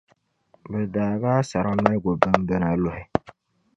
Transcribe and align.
bɛ 0.69 0.79
daagi 0.93 1.27
a 1.37 1.43
sara 1.49 1.69
maligu 1.77 2.11
bimbina 2.21 2.69
luhi. 2.83 3.03